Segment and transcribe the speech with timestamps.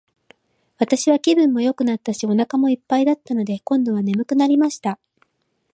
[0.79, 4.97] 私は気分もよくなったし、お腹も一ぱいだったので、今度は睡くなりました。